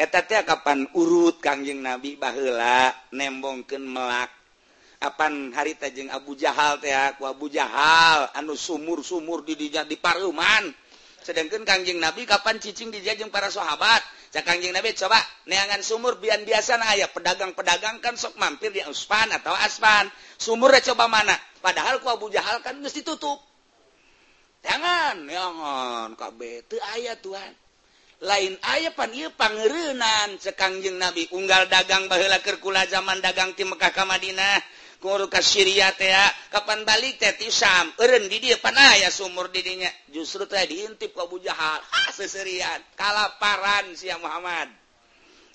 [0.00, 4.32] eteta kapan urut Kangjeng nabi Bahla nembongken melak.
[5.00, 10.72] Kapan haritajeng Abu Jahal teh Abu Jahal anu sumur-sumur didijak di Paruman.
[11.20, 14.00] Sedangkan Kangjeng nabi kapan ccing dijajeng para sahabat?
[14.32, 19.52] Kangjeng nabi coba neangan sumur bian biasa aya pedagang-pedagang kan sok mampir di Uspan atau
[19.52, 20.08] aspan.
[20.40, 21.36] Sumurnya coba mana?
[21.60, 23.40] Padahal ku Abu Jahal kan mesti tutup
[24.60, 27.52] jangan jangan KB itu ayat Tuhan.
[28.20, 34.60] lain ayapan ia pangerenan sekangjeng nabi unggal dagang bahlakerkula zaman dagang tim Mekahka Madinah.
[35.00, 36.12] Kuruka Syria teh
[36.52, 41.40] kapan balik teh tisam eren di dia panaya sumur didinya justru teh diintip ka Abu
[41.40, 41.80] Jahal.
[41.96, 42.84] Ah, seserian.
[43.00, 44.68] Kalaparan sia Muhammad.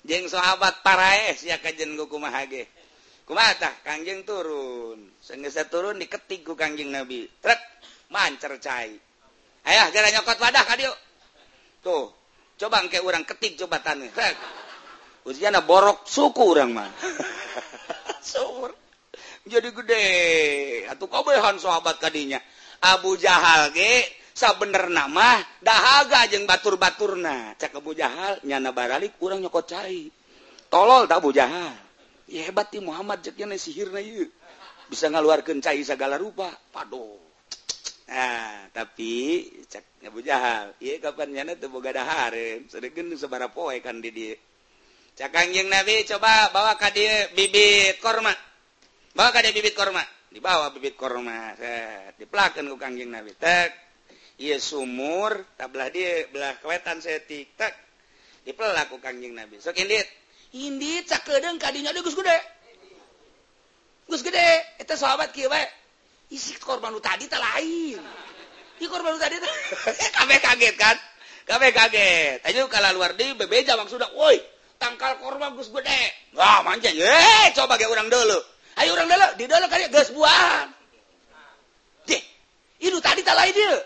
[0.02, 2.66] Jeng sahabat paraeh sia kajen kumaha ge.
[3.22, 5.14] Kumata kangjeng turun.
[5.22, 7.30] Senggesa turun diketik ku kangjeng nabi.
[7.38, 7.62] Trek
[8.10, 8.98] mancer cai.
[9.62, 10.90] Ayah gara nyokot wadah kadiu
[11.86, 12.25] tuh.
[12.56, 14.08] coba kayak orang ketik coba tanya
[15.26, 16.90] ujian borok suku orang mah.
[18.30, 18.72] Sumur.
[19.46, 20.06] Jadi gede.
[20.90, 22.38] Atau kau behan sahabat kadinya.
[22.82, 29.42] Abu Jahal ge sabener nama dahaga jeng batur baturna cak Abu Jahal nyana baralik kurang
[29.42, 30.06] nyokot cai.
[30.70, 31.74] Tolol tak Abu Jahal.
[32.26, 34.30] Ya hebat ti Muhammad ceknya sihirna yuk
[34.90, 36.50] bisa ngaluarkeun cai segala rupa.
[36.70, 37.25] Padoh
[38.06, 43.98] Nah, tapi cek Abu Jahal iya kapan nyana teu boga dahareun sedeukeun sabaraha poe kan
[43.98, 44.38] di dieu
[45.18, 48.30] cak kanjeng Nabi coba bawa ka dieu bibit korma.
[49.16, 50.04] Bawa ka bibit korma.
[50.28, 52.20] Dibawa bibit korma set.
[52.20, 53.72] Ke ku Kangjeng Nabi tek.
[54.36, 57.72] Ieu sumur tablah dia belah kewetan setik tek.
[58.44, 59.56] Dipelak ku Kangjeng Nabi.
[59.56, 60.04] Sok indit.
[60.52, 62.38] Indit cakedeung ka dinya geus gede.
[64.12, 65.64] Geus gede eta sahabat kieu bae
[66.32, 68.00] isi korban lu tadi tak lain
[68.80, 69.36] ini korban lu tadi
[70.16, 70.96] kabeh kaget kan
[71.46, 74.40] kabeh kaget ayo kalau luar di bebeja maksudnya woi
[74.80, 76.02] tangkal korban gus gede
[76.34, 78.38] wah manja ye coba kayak orang dulu
[78.76, 80.68] Ayo orang dalam di dalam kayak gas buah.
[82.04, 82.22] Deh,
[82.76, 83.80] itu tadi tak lain dia.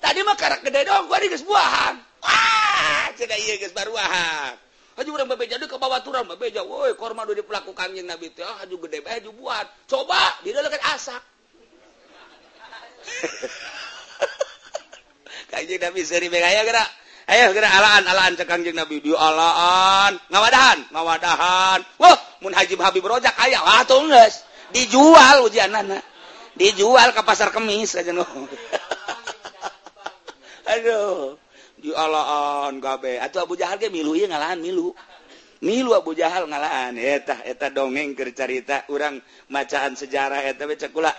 [0.00, 1.96] Tadi mah karak gede dong, gua di gas buahan.
[2.20, 4.60] Wah, cina iya gas baruahan.
[5.00, 6.60] Haju orang bebeja ke bawah turun bebeja.
[6.60, 8.44] Woi, korma do pelaku kanjeng Nabi teh.
[8.44, 9.66] Ah, gede haju buat.
[9.88, 11.22] Coba di dalam kan asak.
[15.50, 16.88] Kanjeng Nabi seri bengaya gerak.
[17.30, 21.80] Ayo gerak alaan alaan cek Kanjeng Nabi di alaan, ngawadahan, ngawadahan.
[22.02, 24.42] Wah, mun Haji Habib rojak aya wah geus.
[24.70, 25.98] Dijual ujianana.
[26.54, 28.26] Dijual ke pasar kemis aja no.
[30.74, 31.38] Aduh.
[31.80, 33.16] Di alaan gabe.
[33.16, 34.92] atau Abu Jahal ge milu ieu ngalahan milu.
[35.64, 39.20] Milu Abu Jahal ngalahan eta eta dongeng keur carita urang
[39.52, 41.12] macaan sejarah eta we kula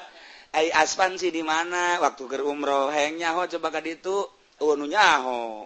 [0.52, 2.00] ay aspansi di mana?
[2.04, 4.28] Waktu ke umroh hayangnyaho coba ka ditu.
[4.62, 5.66] Itu ununyaho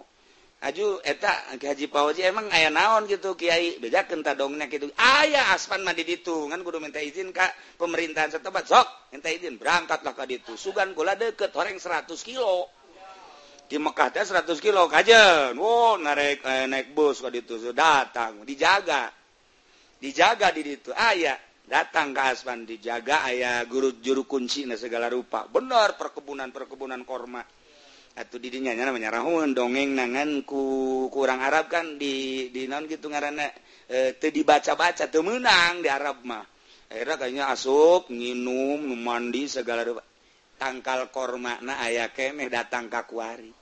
[0.56, 3.76] aju eta haji pahoji emang ayah naon gitu kiai?
[3.76, 6.48] Beda kenta dongnya gitu ayah aspan mandi ditu.
[6.48, 8.64] Kan kudu minta izin Kak pemerintahan setempat.
[8.66, 10.56] Sok minta izin berangkatlah ka ditu.
[10.56, 12.72] Sugan gula deket orang 100 kilo.
[13.66, 17.58] Di Mekah teh 100 kilo kajen wow naik eh, naik bus ka ditu.
[17.58, 19.10] So, datang dijaga.
[20.00, 20.90] Dijaga di ditu.
[20.94, 25.50] Ayah datang ke Aswan dijaga ayah guru juru kunci nah segala rupa.
[25.50, 27.42] Benar perkebunan perkebunan korma.
[28.16, 33.44] Atau didinya nyana menyarahun dongeng nanganku kurang Arab kan di di non gitu ngarana
[33.84, 36.40] e, teu dibaca-baca teu menang di Arab mah.
[36.88, 40.00] Akhirnya kayaknya asup nginum mandi segala rupa.
[40.56, 43.52] Tangkal korma na ayah kemeh datang kakuari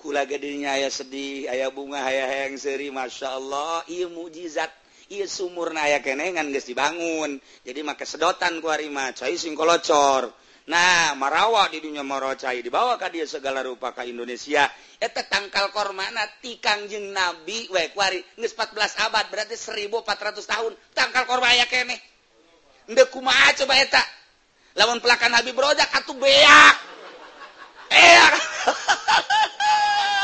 [0.00, 4.79] kula gedenya ayah sedih ayah bunga ayah yang seri masya Allah iya mujizat.
[5.26, 7.42] sumur na aya kenengan geus dibangun.
[7.66, 10.30] Jadi make sedotan ku harima cai sing kolocor.
[10.70, 14.70] nah marawa di dunia moro dibawa ka dia segala rupa ka Indonesia.
[15.02, 20.72] Eta tangkal kormana ti kangjeng nabi we kuari geus 14 abad berarti 1400 tahun.
[20.94, 21.98] Tangkal korma aya keneh
[22.86, 24.02] ndeu kumaha coba eta?
[24.78, 26.76] Lawan pelakan nabi Rojak atuh beak.
[27.90, 28.14] Eh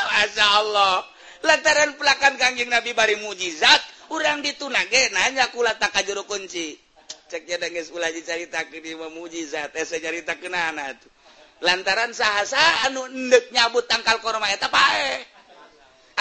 [0.07, 1.15] Masya Allah.
[1.44, 3.81] lantaran pelakan Kangjeng Nabi bari mujizat
[4.14, 6.79] urang ditunage nanya kula tak jero kunci.
[7.27, 11.11] Ceknya denges ulah dicarita di mukjizat eh saya cerita kenana tuh.
[11.59, 15.18] Lantaran sahasa anu endek nyabut tangkal korma eta pae eh.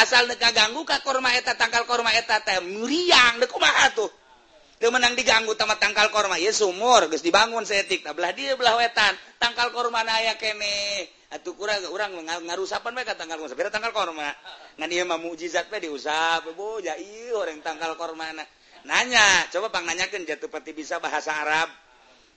[0.01, 4.09] asal neka ganggu ka korma eta tangkal korma eta teh muriang dek kumaha tuh?
[4.91, 6.36] menang diganggu tamat tangkal korma.
[6.36, 9.13] Ya sumur guys dibangun setik nah, belah dia belah wetan.
[9.38, 12.11] Tangkal korma aya kene atuh kurang orang
[12.45, 13.69] ngarusapan bae ka tangkal korma.
[13.71, 14.27] Tangkal korma.
[14.75, 18.29] Ngan ieu mah mukjizat bae diusap bo ja ieu orang tangkal korma
[18.86, 21.86] nanya coba pang nanyakeun jatuh pati bisa bahasa Arab?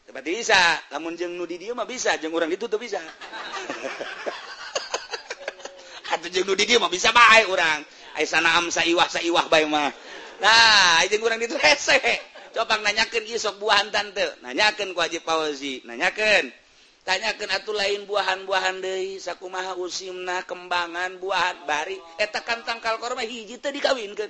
[0.08, 0.56] Tepati bisa,
[0.88, 2.96] lamun jeng nudi dia mah bisa, jeng orang ditutup bisa.
[6.16, 7.84] Atau jeng nudi dia mah bisa baik orang.
[8.16, 9.92] Aisyana am saiwah saiwah baik mah.
[10.40, 12.00] Nah, itu kurang itu rese.
[12.52, 15.84] cobang nanyakan isok buahan tante nanyakan ku Haji Fauzi.
[15.84, 16.50] Nanyakan
[17.08, 19.16] tanyakan atuh lain buahan-buahan deui.
[19.16, 21.96] Sakumaha usimna kembangan buahan bari.
[22.20, 24.28] Eta kan tangkal korma hiji teu dikawinkeun.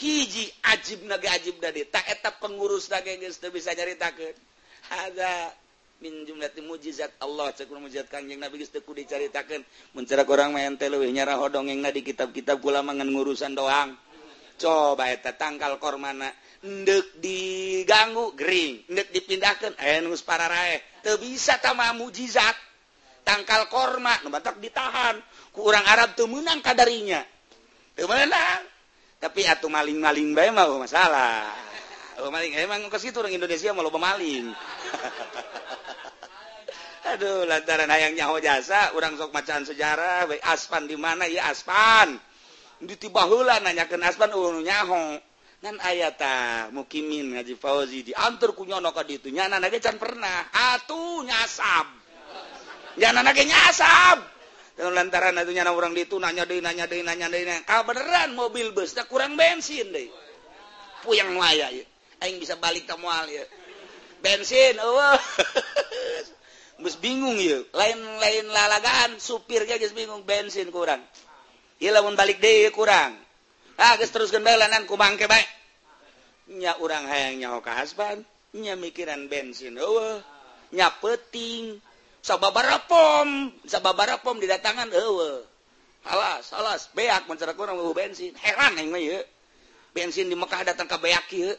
[0.00, 1.84] Hiji ajib nage ajib dadi.
[1.84, 4.32] Tak eta pengurus nage geus teu bisa nyaritakeun.
[4.90, 5.52] Ada
[6.00, 7.52] min jumlah mujizat Allah.
[7.52, 9.60] Cek mujizat kangjeng Nabi geus teu kudu dicaritakeun.
[9.92, 13.92] Mun cara urang mah ente leuwih nyarah dongengna di kitab-kitab kula mangan ngurusan doang.
[14.56, 16.32] Coba eta tangkal kormana.
[16.60, 18.84] ndek diganggu Gering.
[18.88, 20.76] Ndek dipindahkan enus eh, para rae.
[21.04, 22.56] Teu bisa tama mujizat.
[23.24, 25.20] Tangkal korma nubatak ditahan.
[25.52, 27.22] Ku orang Arab tuh menang kadarinya.
[27.94, 28.70] Tuh menang
[29.20, 31.44] tapi atuh maling-maling bae mah masalah.
[32.24, 34.48] Oh, maling eh, emang ke situ orang Indonesia mau loba maling.
[37.12, 41.28] Aduh lantaran hayang nyaho jasa orang sok macan sejarah baik aspan di mana?
[41.28, 42.16] Ya aspan.
[42.80, 45.20] Ditibahula nanyakan aspan ulun nyaho.
[45.60, 50.48] nan ayata mukimin ngaji Fauzi diantur ku nyono ka ditu nyana nage can pernah.
[50.76, 51.86] Atuh nyasab.
[52.96, 54.18] Nyana nage nyasab.
[54.80, 58.72] Dan lantaran itu nyana orang ditu nanya deui nanya deui nanya deui ah beneran mobil
[58.72, 60.08] bus teh kurang bensin deui
[61.04, 61.84] puyang waya ya.
[62.24, 63.44] Aing bisa balik ka moal ya.
[64.20, 65.20] Bensin eueuh.
[66.84, 67.60] Bus bingung ya.
[67.76, 71.00] Lain-lain lalagaan supirnya geus bingung bensin kurang.
[71.80, 73.16] Ieu lamun balik deui kurang.
[73.80, 75.48] ah terus gendalanan ku bangke baik
[76.60, 78.20] nya urang hayang nyaho ka hasban
[78.52, 80.20] nya mikiran bensin eueuh
[80.70, 81.80] nya peuting
[82.20, 85.44] sababara pom sababara pom didatangan eueuh.
[86.00, 88.32] Alas alas beak mencerah kurang eueuh bensin.
[88.36, 89.20] Heran aing mah ye
[89.92, 91.52] bensin di Mekah datang ka beak ieu.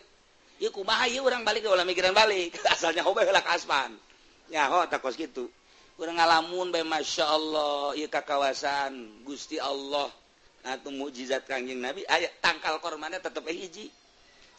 [0.61, 2.57] Ieu kumaha ieu urang balik ulah mikiran balik.
[2.73, 3.93] Asalnya hobe heula ka hasban.
[4.49, 5.49] Nyaho takos kitu.
[6.01, 10.09] Urang ngalamun bae masyaallah ieu ka kawasan Gusti Allah.
[10.61, 13.89] atau mukjizat Kanjing Nabi ayat tangkal kormana tetap eh hiji.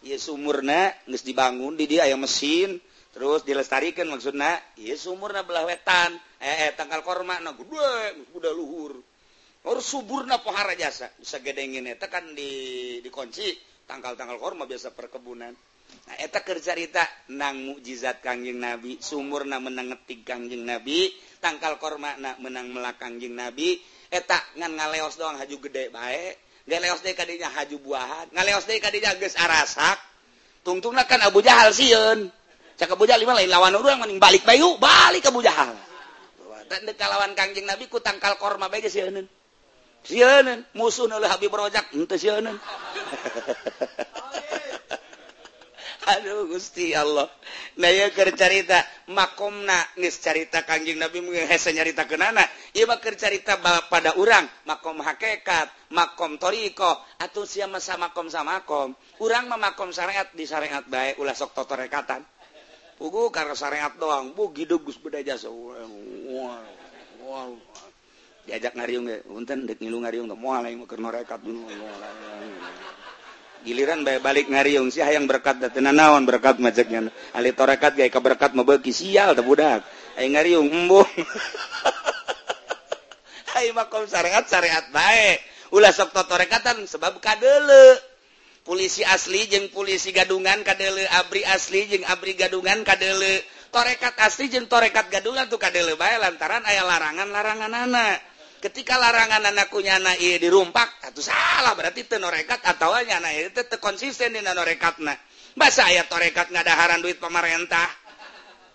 [0.03, 2.83] Ya sumurna geus dibangun di dia aya mesin
[3.15, 8.99] terus dilestarikan maksudna ya sumurna belah wetan eh, eh tangkal korma na gede udah luhur.
[9.63, 13.55] Harus suburna pohara jasa bisa gedengin eta kan di dikunci
[13.87, 15.55] tangkal-tangkal korma biasa perkebunan.
[16.03, 22.35] Nah eta kercarita nang mukjizat Kanjing Nabi sumurna menang ngetik Kanjing Nabi tangkal korma na
[22.43, 23.79] menang melak Kanjing Nabi
[24.13, 26.37] etak ngan ngaleos doang haju gede baik
[26.67, 28.27] ngaleos deh kadinya haju buahan.
[28.31, 29.99] Ngaleos deh kadinya geus arasak.
[30.63, 32.31] Tungtungna kan Abu Jahal sieun.
[32.79, 35.75] Cak Abu Jahal lima lain lawan urang mending balik bayu balik Abu Jahal.
[36.71, 39.29] Tanda kalawan kangjeng Nabi ku tangkal korma bae geus sieun
[40.03, 42.49] sieun musuh nu Habib Rojak henteu sieun
[46.03, 47.31] Aduh Gusti Allah.
[47.79, 48.83] Nah keur carita
[49.13, 52.43] makomna geus carita kanjing Nabi hese nyarita kenana
[52.73, 58.97] carita pada urang makom hakekat makom toriko atau siapa sama makom sama makom.
[59.21, 62.25] Urang memakom syariat di syariat baik ulah sok totorekatan
[62.97, 65.51] pugu karena syariat doang bu gidu gus beda jasa.
[68.43, 71.63] Diajak ngariung ya unten dek ngilu ngariung tuh mau yang mau rekat dulu
[73.63, 78.51] giliran baik balik ngariung sih hayang berkat datena naon berkat majaknya ali torekat gaya keberkat
[78.59, 79.87] bagi sial teh budak.
[80.19, 81.07] Aing ngariung embuh
[83.71, 87.99] makom syariat syariat baik ulah sok totorekatan sebab kadele.
[88.63, 91.03] Polisi asli jeung polisi gadungan kadele.
[91.19, 93.43] Abri asli jeung abri gadungan kadele.
[93.75, 96.15] Torekat asli jeung torekat gadungan tuh kadele bae.
[96.21, 98.23] Lantaran aya larangan-larangan anak
[98.63, 103.67] ketika larangan anakku nyana ieu dirumpak atuh salah berarti teu norekat atawa nyana ieu teu
[103.83, 105.19] konsisten dina norekatna.
[105.59, 107.91] Basa aya torekat ngadaharan duit pemerintah?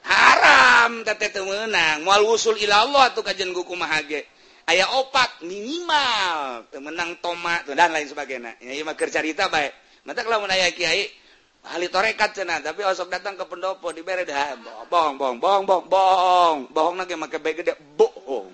[0.03, 2.03] Haram teteh teu meunang.
[2.03, 4.27] Moal wusul ila Allah tuh kajen kumaha ge
[4.67, 6.67] ayaah opat minimal.
[6.83, 9.73] Menang tomat dan lain sebagainyarita baik
[10.07, 11.03] mata kalau menaya Kyai
[11.67, 14.55] ahli torekat cena tapi osok datang ke pendopo di bere dah.
[14.87, 18.47] Bohong bohong bohong bohong bohong bohong lagi make bae gede bohong.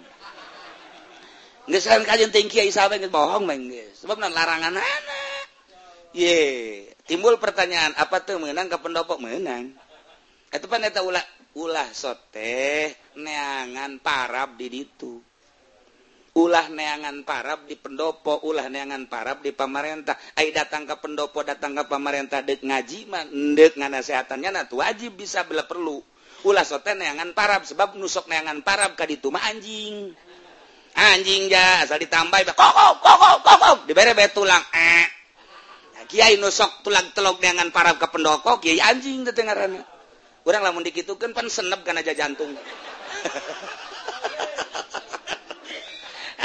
[1.69, 5.47] Geus kan kajian teuing kiai sahabat geus bohong mah geus sebab larangan anak
[6.11, 6.37] ye
[7.05, 9.21] timbul pertanyaan apa tuh menang ke pendopo?
[9.21, 9.77] Menang.
[10.49, 15.32] Eta pan eta ulah ulah soteh neangan parab di ditu.
[16.33, 21.77] ulah neangan parab di pendopo ulah neangan parab di pamarentah ay datang ke pendopo datang
[21.77, 26.01] ke pamarentah dek ngajiman dek nganasehatannya nah wajib bisa bila perlu.
[26.43, 30.11] Ulah sote neangan parab sebab nusok neangan parab ka ditu mah anjing.
[30.93, 35.05] Anjing ja asal ditambah kokok kokok kokok dibere be tulang eh.
[36.09, 39.85] Kiai nusok tulang telok neangan parab ke pendopo kiai anjing tetengarannya
[40.43, 42.51] urang lamun dikitukeun pan senep kana jantung.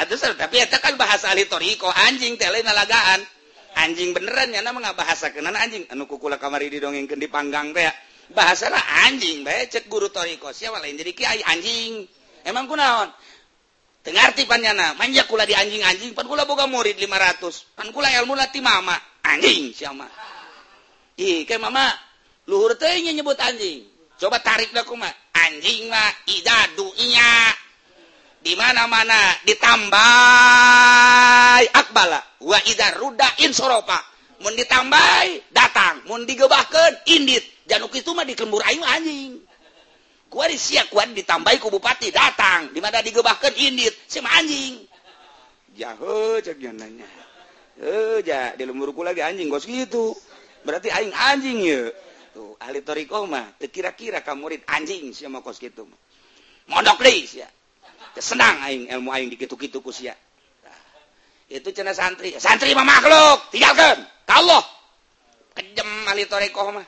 [0.07, 3.19] tapi kan bahasa Aliriko anjing telegaan
[3.75, 5.85] anjing benerannya nama bahasa kenan anjing.
[5.91, 7.87] Anu kukula kamari didongengken dipanggang teh
[8.31, 8.71] bahasa
[9.07, 10.55] anjing baik cek guru Toriko.
[10.55, 10.95] Siapa lain?
[10.97, 12.07] Jadi kiai anjing.
[12.47, 13.11] Emang kunaon?
[13.99, 18.33] Tengarti panjana manja kula di anjing anjing pan kula boga murid 500 pan kula ilmu
[18.39, 18.95] lati mama.
[19.19, 20.07] Anjing siapa
[21.19, 21.91] ih kayak mama
[22.47, 23.83] luhur teh nyebut anjing.
[24.15, 27.58] Coba tarik dah kuma anjing mah ida iya
[28.39, 29.99] di mana-mana ditambah
[31.75, 32.19] akbala.
[32.39, 33.99] Waida ruda insoropa
[34.39, 36.07] mun ditambah datang.
[36.07, 37.43] Mun digebahkeun indit.
[37.67, 39.43] Januk itu mah dikembur aing anjing.
[40.29, 42.71] Gua disiak gua ditambahi ku bupati datang.
[42.71, 43.93] Di mana digebahkeun indit.
[44.07, 44.87] Si anjing.
[45.75, 47.07] Jaho cek nanya.
[47.79, 50.15] Eh ja di lemburku lagi anjing gos gitu.
[50.63, 51.87] Berarti aing anjing ya
[52.35, 55.89] tuh ahli toriko mah kira-kira kamu murid anjing si mau kos gitu
[56.69, 57.49] mondok deh ya.
[58.17, 60.17] senang aing eh, ilmu aing dikitu-kitu ku sia.
[61.49, 62.33] Itu cenah santri.
[62.37, 64.61] Santri mah makhluk, tinggalkan ka Allah.
[65.53, 66.87] Kejem ali toreko mah.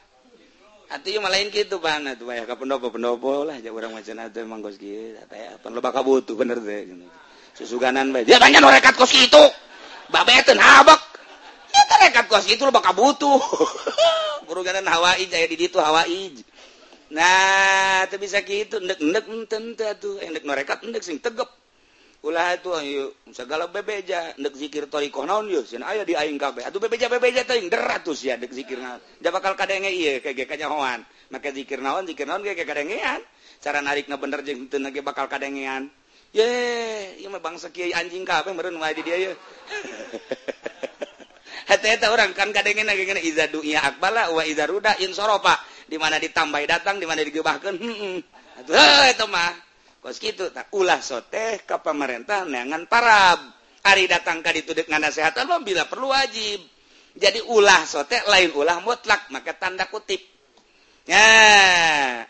[0.91, 4.59] Atuh mah lain kitu bana tuh ya ka pendopo-pendopo lah jeung urang macan atuh emang
[4.59, 6.83] kos kieu teh pan loba kabutuh bener teh.
[7.55, 8.27] Susuganan bae.
[8.27, 9.39] Dia banyak norekat kos kitu.
[10.11, 10.99] babeten habek.
[11.71, 13.39] Ya rekat kos kitu loba kabutuh.
[14.43, 16.35] Buruganan Hawaii jaya di ditu Hawaii.
[17.11, 18.79] nah itu bisa gitu.
[20.47, 21.51] Mereka sing tegep.
[22.21, 22.77] Ulah tuh
[23.33, 24.37] segala bebeja.
[24.37, 26.69] Ndek zikir tori konon yo sin ayo di aing kabeh.
[26.69, 29.01] Atuh bebeja bebeja teuing deratus ya ndek zikir naon.
[29.17, 31.01] Da bakal kadenge ieu kege kanyahoan
[31.33, 33.25] make zikir naon zikir naon ge kadengean.
[33.57, 35.89] Cara narikna bener jeung teu nage bakal kadengean.
[36.29, 36.45] Ye
[37.25, 39.33] ieu mah bangsa kiai anjing kabeh meureun wae di dieu ye.
[41.73, 45.57] Hate eta urang kan kadengean nage kana iza dunia akbala wa iza ruda insorofa
[45.91, 48.17] di mana ditambah datang di mana digebahkan hmm,
[48.63, 48.71] itu
[49.11, 49.51] itu mah.
[50.01, 53.43] Kos gitu tak ulah soteh ke pemerintah neangan parab.
[53.83, 56.63] Hari datang ke dituduk ngana kesehatan lo bila perlu wajib.
[57.11, 60.23] Jadi ulah soteh lain ulah mutlak maka tanda kutip.
[61.05, 62.23] Ya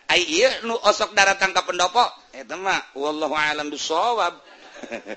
[0.66, 2.02] nu osok darah tangkap pendopo
[2.34, 4.40] itu mah wallahu alam bisawab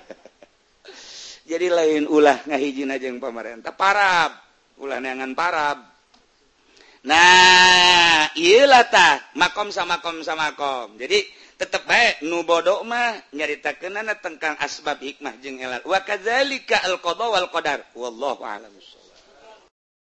[1.50, 4.36] jadi lain ulah ngahijin aja yang pemerintah parab.
[4.78, 5.93] Ulah neangan parab
[7.04, 11.20] nah ilatah makom sama kom sama kom jadi
[11.54, 15.78] tetap baik nubodokmah nyarita kenana tengkang asbab hikmah jeng elal.
[15.86, 17.86] Wa kadzalika al qada wal qadar.
[17.94, 18.74] Wallahu a'lam